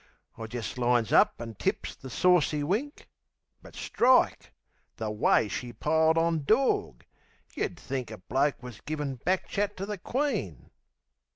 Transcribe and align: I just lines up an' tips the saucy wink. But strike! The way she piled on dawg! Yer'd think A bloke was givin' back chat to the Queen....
I 0.35 0.47
just 0.47 0.79
lines 0.79 1.11
up 1.13 1.35
an' 1.37 1.53
tips 1.53 1.93
the 1.95 2.09
saucy 2.09 2.63
wink. 2.63 3.07
But 3.61 3.75
strike! 3.75 4.51
The 4.97 5.11
way 5.11 5.47
she 5.47 5.73
piled 5.73 6.17
on 6.17 6.43
dawg! 6.43 7.03
Yer'd 7.55 7.79
think 7.79 8.09
A 8.09 8.17
bloke 8.17 8.63
was 8.63 8.81
givin' 8.81 9.17
back 9.17 9.47
chat 9.47 9.77
to 9.77 9.85
the 9.85 9.99
Queen.... 9.99 10.71